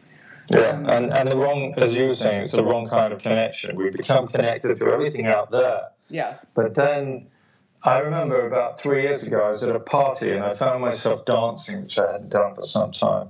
[0.52, 3.76] Yeah, and, and the wrong, as you were saying, it's the wrong kind of connection.
[3.76, 5.88] We become connected to everything out there.
[6.08, 6.50] Yes.
[6.54, 7.28] But then
[7.82, 11.24] I remember about three years ago, I was at a party and I found myself
[11.24, 13.28] dancing, which I hadn't done for some time.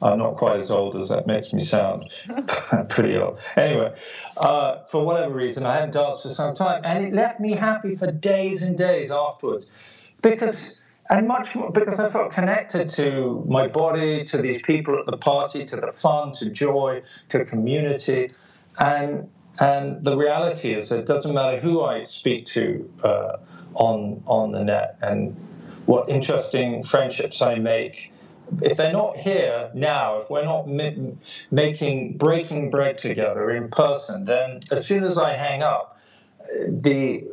[0.00, 2.04] I'm not quite as old as that makes me sound.
[2.88, 3.38] pretty old.
[3.56, 3.94] Anyway,
[4.36, 7.96] uh, for whatever reason, I hadn't danced for some time, and it left me happy
[7.96, 9.70] for days and days afterwards,
[10.22, 10.77] because
[11.10, 15.16] and much more because I felt connected to my body, to these people at the
[15.16, 18.30] party, to the fun, to joy, to community,
[18.78, 23.36] and and the reality is it doesn't matter who I speak to uh,
[23.74, 25.34] on on the net and
[25.86, 28.12] what interesting friendships I make.
[28.62, 30.68] If they're not here now, if we're not
[31.50, 35.98] making breaking bread together in person, then as soon as I hang up,
[36.68, 37.24] the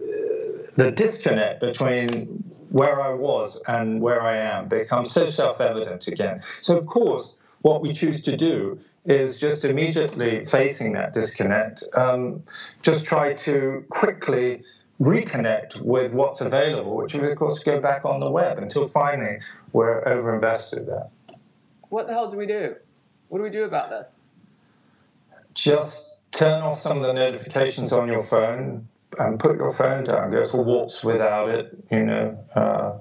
[0.78, 2.44] the disconnect between
[2.76, 6.42] where I was and where I am becomes so self evident again.
[6.60, 12.44] So, of course, what we choose to do is just immediately facing that disconnect, um,
[12.82, 14.62] just try to quickly
[15.00, 19.38] reconnect with what's available, which is, of course, go back on the web until finally
[19.72, 21.08] we're overinvested there.
[21.88, 22.76] What the hell do we do?
[23.30, 24.18] What do we do about this?
[25.54, 30.32] Just turn off some of the notifications on your phone and put your phone down.
[30.32, 32.38] Go for walks without it, you know.
[32.56, 32.98] Uh,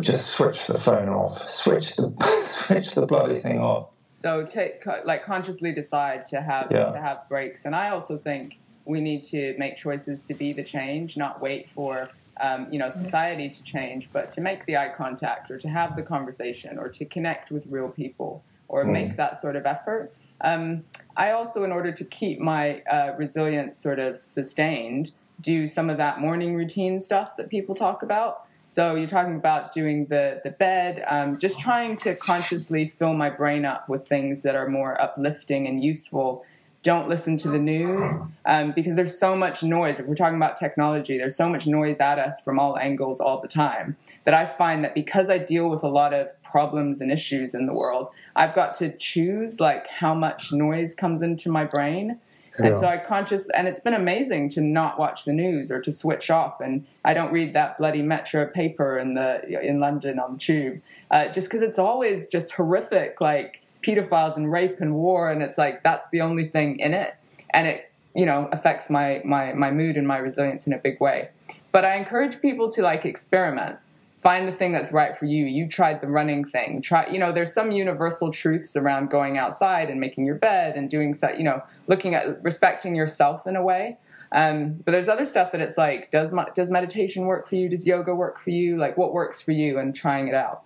[0.00, 1.48] just switch the phone off.
[1.48, 2.12] Switch the
[2.44, 3.88] switch the bloody thing off.
[4.14, 6.86] So take like consciously decide to have yeah.
[6.86, 7.64] to have breaks.
[7.64, 11.68] And I also think we need to make choices to be the change, not wait
[11.70, 15.68] for um, you know society to change, but to make the eye contact or to
[15.68, 18.92] have the conversation or to connect with real people or mm.
[18.92, 20.12] make that sort of effort.
[20.40, 20.84] Um,
[21.16, 25.96] I also, in order to keep my uh, resilience sort of sustained, do some of
[25.96, 28.46] that morning routine stuff that people talk about.
[28.68, 33.30] So you're talking about doing the the bed, um, just trying to consciously fill my
[33.30, 36.44] brain up with things that are more uplifting and useful.
[36.86, 38.08] Don't listen to the news
[38.44, 39.98] um, because there's so much noise.
[39.98, 43.40] If we're talking about technology, there's so much noise at us from all angles all
[43.40, 47.10] the time that I find that because I deal with a lot of problems and
[47.10, 51.64] issues in the world, I've got to choose like how much noise comes into my
[51.64, 52.20] brain
[52.58, 52.66] yeah.
[52.66, 55.92] And so I conscious, and it's been amazing to not watch the news or to
[55.92, 56.60] switch off.
[56.60, 60.82] And I don't read that bloody Metro paper in the in London on the tube,
[61.10, 65.58] uh, just because it's always just horrific, like pedophiles and rape and war, and it's
[65.58, 67.14] like that's the only thing in it,
[67.50, 71.00] and it you know affects my my my mood and my resilience in a big
[71.00, 71.28] way.
[71.72, 73.78] But I encourage people to like experiment
[74.26, 75.44] find the thing that's right for you.
[75.44, 76.82] You tried the running thing.
[76.82, 80.90] Try, you know, there's some universal truths around going outside and making your bed and
[80.90, 83.98] doing so, you know, looking at respecting yourself in a way.
[84.32, 87.68] Um, but there's other stuff that it's like, does does meditation work for you?
[87.68, 88.76] Does yoga work for you?
[88.76, 89.78] Like, what works for you?
[89.78, 90.62] And trying it out.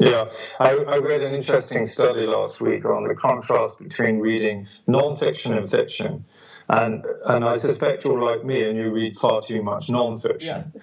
[0.00, 0.30] Yeah,
[0.60, 5.68] I, I, read an interesting study last week on the contrast between reading nonfiction and
[5.68, 6.24] fiction.
[6.68, 10.40] And, and I suspect you're like me and you read far too much nonfiction.
[10.42, 10.76] Yes.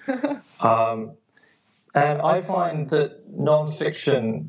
[0.60, 1.12] um,
[1.94, 4.48] and I find that nonfiction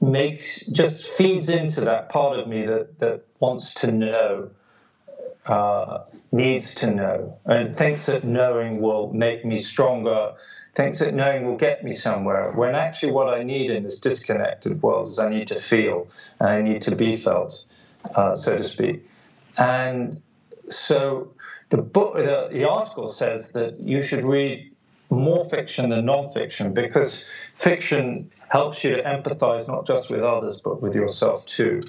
[0.00, 4.50] makes just feeds into that part of me that, that wants to know,
[5.46, 10.32] uh, needs to know, and thinks that knowing will make me stronger,
[10.74, 12.52] thinks that knowing will get me somewhere.
[12.52, 16.08] When actually, what I need in this disconnected world is I need to feel
[16.40, 17.64] and I need to be felt,
[18.14, 19.08] uh, so to speak.
[19.56, 20.20] And
[20.68, 21.32] so
[21.70, 24.72] the book, the, the article says that you should read
[25.10, 30.82] more fiction than non-fiction because fiction helps you to empathize not just with others but
[30.82, 31.80] with yourself too.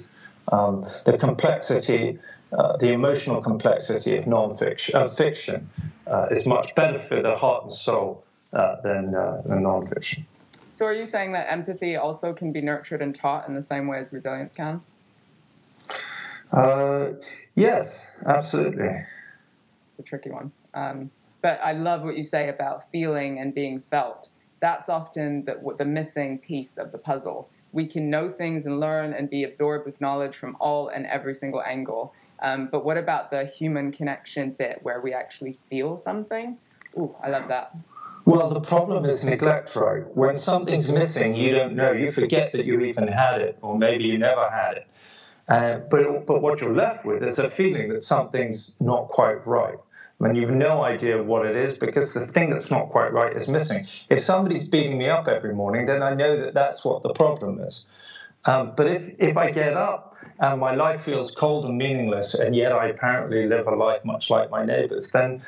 [0.52, 2.18] Um, the complexity,
[2.52, 5.68] uh, the emotional complexity of non-fiction, uh, fiction,
[6.06, 10.26] uh, is much better for the heart and soul uh, than, uh, than non-fiction.
[10.70, 13.88] So, are you saying that empathy also can be nurtured and taught in the same
[13.88, 14.80] way as resilience can?
[16.52, 17.10] Uh,
[17.54, 18.88] yes, absolutely.
[19.90, 20.52] It's a tricky one.
[20.74, 21.10] Um,
[21.42, 24.28] but I love what you say about feeling and being felt.
[24.60, 27.50] That's often the, the missing piece of the puzzle.
[27.72, 31.34] We can know things and learn and be absorbed with knowledge from all and every
[31.34, 32.14] single angle.
[32.40, 36.56] Um, but what about the human connection bit where we actually feel something?
[36.96, 37.74] Ooh, I love that.
[38.24, 40.04] Well, the problem is neglect, right?
[40.16, 41.92] When something's missing, you don't know.
[41.92, 44.86] You forget that you even had it, or maybe you never had it.
[45.48, 49.76] Uh, but, but what you're left with is a feeling that something's not quite right
[50.20, 53.48] And you've no idea what it is because the thing that's not quite right is
[53.48, 53.86] missing.
[54.10, 57.60] If somebody's beating me up every morning, then I know that that's what the problem
[57.60, 57.86] is.
[58.44, 60.07] Um, but if, if I get up
[60.40, 64.30] and my life feels cold and meaningless, and yet I apparently live a life much
[64.30, 65.42] like my neighbors, then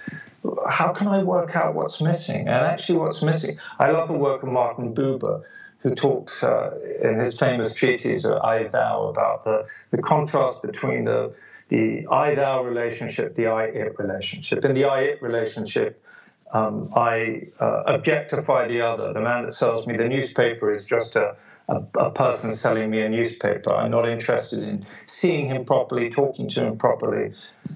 [0.68, 2.48] how can I work out what's missing?
[2.48, 5.42] And actually, what's missing, I love the work of Martin Buber,
[5.78, 11.04] who talks uh, in his famous treatise, uh, I Thou, about the, the contrast between
[11.04, 11.34] the
[11.70, 14.64] the I thou relationship, the I it relationship.
[14.64, 16.04] In the I it relationship,
[16.52, 19.12] um, I uh, objectify the other.
[19.12, 21.36] The man that sells me the newspaper is just a,
[21.68, 23.72] a, a, person selling me a newspaper.
[23.72, 27.34] I'm not interested in seeing him properly, talking to him properly.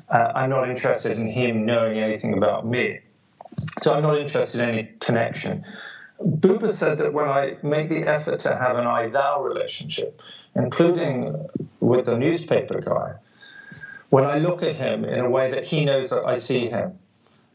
[0.08, 3.00] Uh, I'm not interested in him knowing anything about me.
[3.78, 5.64] So I'm not interested in any connection.
[6.20, 10.20] Buber said that when I make the effort to have an I thou relationship,
[10.56, 11.46] including
[11.80, 13.14] with the newspaper guy,
[14.10, 16.98] when I look at him in a way that he knows that I see him.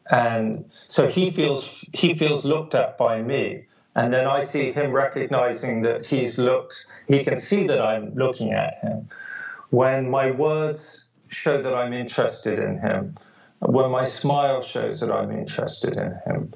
[0.10, 3.66] And so he feels he feels looked at by me.
[3.95, 6.76] And then I see him recognizing that he's looked,
[7.07, 9.10] he can see that I'm looking at him.
[9.72, 13.16] When my words show that I'm interested in him,
[13.60, 16.53] when my smile shows that I'm interested in him.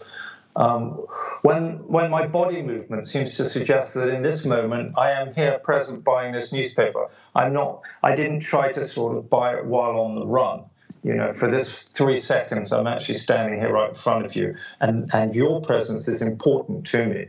[0.56, 1.06] Um,
[1.42, 5.60] when when my body movement seems to suggest that in this moment I am here
[5.64, 7.08] present buying this newspaper.
[7.34, 7.82] I'm not.
[8.04, 10.66] I didn't try to sort of buy it while on the run.
[11.04, 14.56] You know, for this three seconds, I'm actually standing here right in front of you,
[14.80, 17.28] and and your presence is important to me,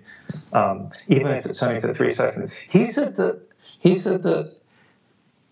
[0.53, 2.53] um, even if it's only for three seconds.
[2.53, 3.41] He said that.
[3.81, 4.55] He said that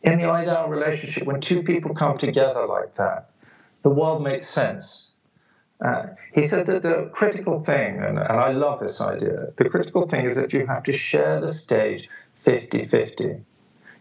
[0.03, 3.31] in the ideal relationship, when two people come together like that,
[3.83, 5.13] the world makes sense
[5.83, 10.07] uh, he said that the critical thing, and, and I love this idea, the critical
[10.07, 13.45] thing is that you have to share the stage 50 50.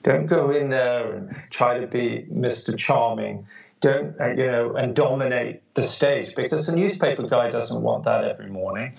[0.03, 2.75] Don't go in there and try to be Mr.
[2.77, 3.45] Charming.
[3.81, 8.23] Don't, uh, you know, and dominate the stage because the newspaper guy doesn't want that
[8.23, 8.97] every morning.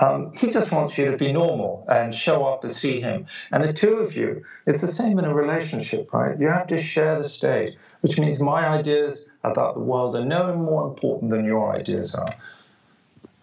[0.00, 3.26] Um, he just wants you to be normal and show up and see him.
[3.50, 6.38] And the two of you, it's the same in a relationship, right?
[6.38, 10.54] You have to share the stage, which means my ideas about the world are no
[10.54, 12.28] more important than your ideas are.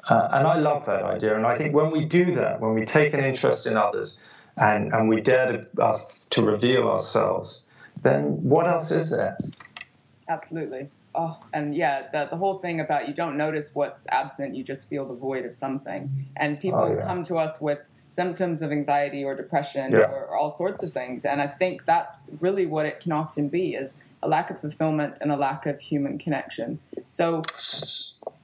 [0.07, 1.35] Uh, and I love that idea.
[1.35, 4.17] And I think when we do that, when we take an interest in others
[4.57, 7.63] and, and we dare to, us to reveal ourselves,
[8.03, 9.37] then what else is there?
[10.27, 14.63] Absolutely oh, and yeah, the, the whole thing about you don't notice what's absent, you
[14.63, 16.27] just feel the void of something.
[16.35, 17.05] And oh, people oh, yeah.
[17.05, 17.79] come to us with
[18.09, 19.99] symptoms of anxiety or depression yeah.
[19.99, 21.25] or, or, all sorts of things.
[21.25, 23.93] And I think that's really what it can often be is
[24.23, 26.79] a lack of fulfillment and a lack of human connection.
[27.09, 27.41] So,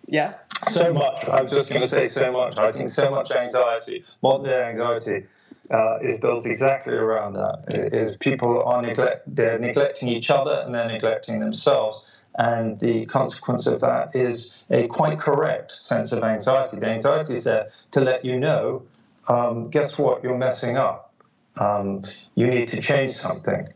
[0.08, 0.36] yeah.
[0.70, 1.26] So much.
[1.26, 2.58] I was just going to say so much.
[2.58, 5.26] I think so much anxiety, modern day anxiety,
[5.72, 7.64] uh, is built exactly around that.
[7.94, 12.06] Is people are neglect, they're neglecting each other and they're neglecting themselves
[12.36, 16.78] and the consequence of that is a quite correct sense of anxiety.
[16.78, 18.84] The anxiety is there to let you know,
[19.28, 21.14] um, guess what, you're messing up.
[21.58, 22.04] Um,
[22.36, 23.68] you need to change something.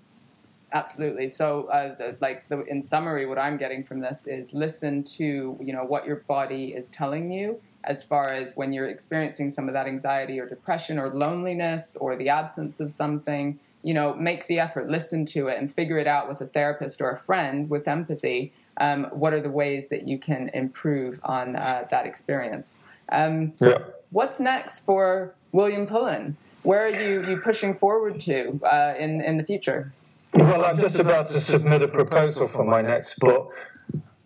[0.76, 1.28] Absolutely.
[1.28, 5.58] So, uh, the, like the, in summary, what I'm getting from this is listen to
[5.60, 9.68] you know what your body is telling you as far as when you're experiencing some
[9.68, 14.48] of that anxiety or depression or loneliness or the absence of something you know, make
[14.48, 17.70] the effort, listen to it, and figure it out with a therapist or a friend
[17.70, 18.52] with empathy.
[18.78, 22.78] Um, what are the ways that you can improve on uh, that experience?
[23.10, 23.78] Um, yeah.
[24.10, 26.36] What's next for William Pullen?
[26.64, 29.94] Where are you, you pushing forward to uh, in, in the future?
[30.36, 33.54] Well, I'm just about to submit a proposal for my next book,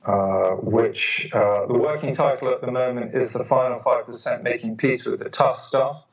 [0.03, 5.05] uh, which uh, the working title at the moment is The Final 5% Making Peace
[5.05, 6.07] with the Tough Stuff.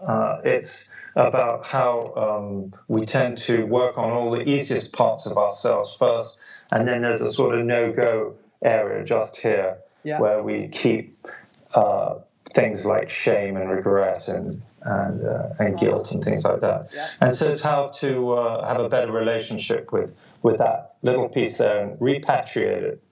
[0.00, 5.38] Uh, it's about how um, we tend to work on all the easiest parts of
[5.38, 6.36] ourselves first,
[6.72, 8.34] and then there's a sort of no-go
[8.64, 10.18] area just here yeah.
[10.20, 11.28] where we keep
[11.74, 12.16] uh,
[12.58, 16.88] things like shame and regret and and uh, and guilt and things like that.
[16.94, 17.08] Yeah.
[17.20, 21.58] And so it's how to uh, have a better relationship with with that little piece
[21.58, 23.02] there and repatriate it.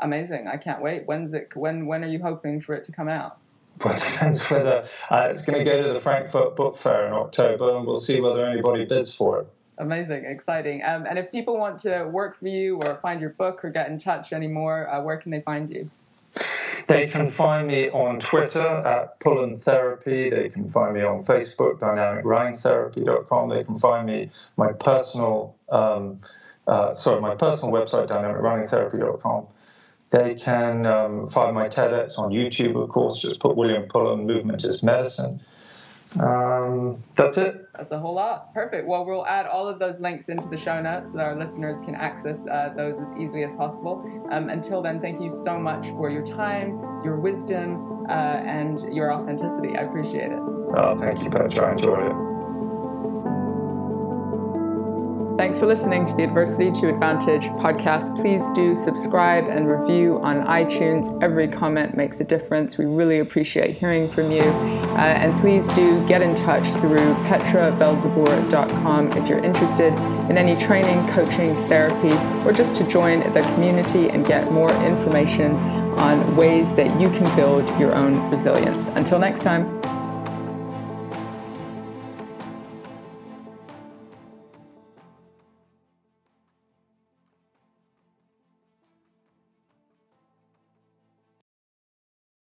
[0.00, 0.48] Amazing!
[0.48, 1.06] I can't wait.
[1.06, 1.50] When's it?
[1.54, 3.38] When when are you hoping for it to come out?
[3.84, 7.12] Well, it depends whether uh, it's going to go to the Frankfurt Book Fair in
[7.12, 9.46] October, and we'll see whether anybody bids for it.
[9.78, 10.82] Amazing, exciting.
[10.84, 13.88] Um, and if people want to work for you or find your book or get
[13.88, 15.90] in touch anymore, uh, where can they find you?
[16.88, 20.30] They can find me on Twitter at Pullen Therapy.
[20.30, 23.48] They can find me on Facebook, dynamicrunningstherapy.com.
[23.48, 26.20] They can find me my personal, um,
[26.66, 29.46] uh, sorry, my personal website, dynamicrunningtherapy.com.
[30.10, 33.20] They can um, find my TEDx on YouTube, of course.
[33.20, 35.40] Just put William Pullen Movement is Medicine.
[36.20, 37.68] Um, that's it.
[37.76, 38.52] That's a whole lot.
[38.54, 38.86] Perfect.
[38.86, 41.80] Well, we'll add all of those links into the show notes so that our listeners
[41.80, 44.04] can access uh, those as easily as possible.
[44.30, 46.70] Um, until then, thank you so much for your time,
[47.04, 49.76] your wisdom, uh, and your authenticity.
[49.76, 50.40] I appreciate it.
[50.76, 51.68] Oh, thank you, Petra.
[51.68, 52.41] I enjoyed it.
[55.42, 58.14] Thanks for listening to the Adversity to Advantage podcast.
[58.14, 61.20] Please do subscribe and review on iTunes.
[61.20, 62.78] Every comment makes a difference.
[62.78, 64.42] We really appreciate hearing from you.
[64.42, 69.92] Uh, and please do get in touch through petravelzeboer.com if you're interested
[70.30, 72.12] in any training, coaching, therapy,
[72.46, 75.56] or just to join the community and get more information
[75.98, 78.86] on ways that you can build your own resilience.
[78.94, 79.81] Until next time.